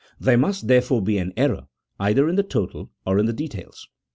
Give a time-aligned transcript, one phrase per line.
[0.19, 1.67] There must, therefore, be an error,
[1.99, 3.87] either in the total, or in the details.